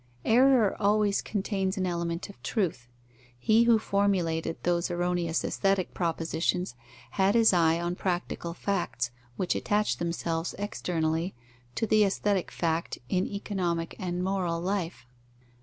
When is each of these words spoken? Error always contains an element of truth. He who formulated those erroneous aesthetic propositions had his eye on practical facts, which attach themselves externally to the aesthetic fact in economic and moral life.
Error 0.25 0.75
always 0.81 1.21
contains 1.21 1.77
an 1.77 1.85
element 1.85 2.27
of 2.27 2.41
truth. 2.41 2.87
He 3.37 3.65
who 3.65 3.77
formulated 3.77 4.57
those 4.63 4.89
erroneous 4.89 5.43
aesthetic 5.43 5.93
propositions 5.93 6.73
had 7.11 7.35
his 7.35 7.53
eye 7.53 7.79
on 7.79 7.93
practical 7.93 8.55
facts, 8.55 9.11
which 9.37 9.53
attach 9.53 9.97
themselves 9.97 10.55
externally 10.57 11.35
to 11.75 11.85
the 11.85 12.03
aesthetic 12.03 12.49
fact 12.49 12.97
in 13.09 13.27
economic 13.27 13.95
and 13.99 14.23
moral 14.23 14.59
life. 14.59 15.05